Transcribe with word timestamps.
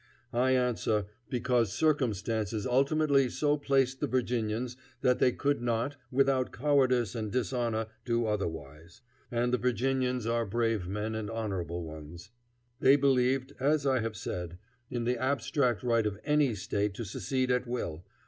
I 0.33 0.53
answer, 0.53 1.05
because 1.29 1.71
circumstances 1.71 2.65
ultimately 2.65 3.29
so 3.29 3.55
placed 3.55 3.99
the 3.99 4.07
Virginians 4.07 4.75
that 5.01 5.19
they 5.19 5.31
could 5.31 5.61
not, 5.61 5.95
without 6.09 6.51
cowardice 6.51 7.13
and 7.13 7.31
dishonor, 7.31 7.85
do 8.03 8.25
otherwise; 8.25 9.01
and 9.29 9.53
the 9.53 9.59
Virginians 9.59 10.25
are 10.25 10.43
brave 10.43 10.87
men 10.87 11.13
and 11.13 11.29
honorable 11.29 11.83
ones. 11.83 12.31
They 12.79 12.95
believed, 12.95 13.53
as 13.59 13.85
I 13.85 13.99
have 13.99 14.15
said, 14.17 14.57
in 14.89 15.03
the 15.03 15.19
abstract 15.21 15.83
right 15.83 16.07
of 16.07 16.17
any 16.25 16.55
State 16.55 16.95
to 16.95 17.05
secede 17.05 17.51
at 17.51 17.67
will. 17.67 18.03